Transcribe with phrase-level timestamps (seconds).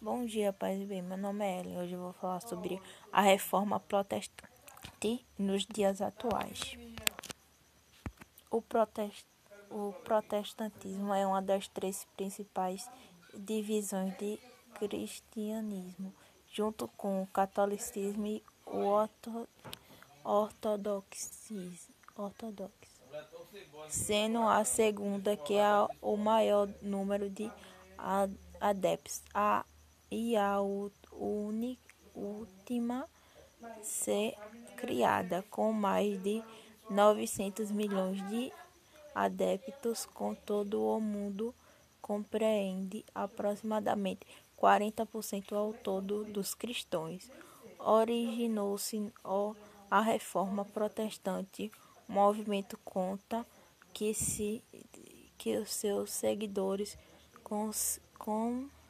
[0.00, 1.02] Bom dia, paz e bem.
[1.02, 1.76] Meu nome é Ellen.
[1.76, 2.80] Hoje eu vou falar sobre
[3.12, 6.78] a reforma protestante nos dias atuais.
[8.48, 9.26] O, protest...
[9.68, 12.88] o protestantismo é uma das três principais
[13.34, 14.38] divisões do
[14.74, 16.14] cristianismo,
[16.52, 19.48] junto com o catolicismo e o orto...
[20.22, 23.02] ortodoxismo, ortodoxo,
[23.88, 25.66] sendo a segunda que é
[26.00, 27.50] o maior número de
[28.60, 29.24] adeptos.
[29.34, 29.66] A
[30.10, 30.58] e a
[32.14, 33.08] última
[33.82, 34.34] ser
[34.76, 36.42] criada com mais de
[36.90, 38.52] 900 milhões de
[39.14, 41.54] adeptos com todo o mundo
[42.00, 44.26] compreende aproximadamente
[44.56, 47.30] 40% ao todo dos cristãos.
[47.78, 49.12] Originou-se
[49.90, 51.70] a Reforma Protestante,
[52.08, 53.46] movimento conta
[53.92, 54.62] que se
[55.36, 56.98] que os seus seguidores
[57.44, 58.00] cons,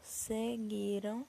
[0.09, 1.27] conseguiram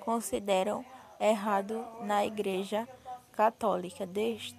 [0.00, 0.84] consideram
[1.20, 2.88] errado na Igreja
[3.30, 4.04] Católica.
[4.04, 4.58] Desde,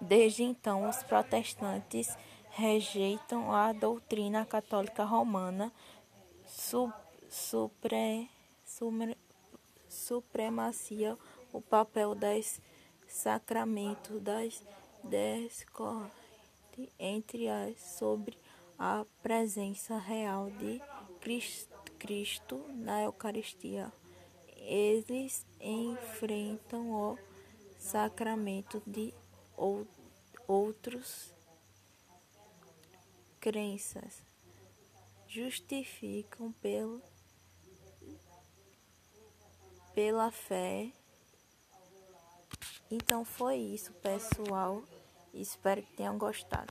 [0.00, 2.16] desde então, os protestantes
[2.50, 5.70] rejeitam a doutrina católica romana,
[6.46, 6.90] su,
[7.28, 8.30] supre,
[8.64, 9.16] supre,
[9.88, 11.18] supremacia,
[11.52, 12.58] o papel dos
[13.06, 14.64] sacramentos das
[15.04, 16.10] discordes
[16.98, 18.45] entre as sobre
[18.78, 20.80] a presença real de
[21.98, 23.92] Cristo na Eucaristia.
[24.56, 27.18] Eles enfrentam o
[27.78, 29.14] sacramento de
[30.46, 31.32] outros
[33.40, 34.22] crenças,
[35.28, 37.00] justificam pelo,
[39.94, 40.90] pela fé.
[42.90, 44.82] Então foi isso, pessoal.
[45.32, 46.64] Espero que tenham gostado.